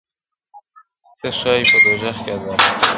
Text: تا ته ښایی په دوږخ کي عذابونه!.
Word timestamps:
تا 1.19 1.27
ته 1.29 1.29
ښایی 1.37 1.63
په 1.71 1.77
دوږخ 1.83 2.17
کي 2.23 2.29
عذابونه!. 2.35 2.63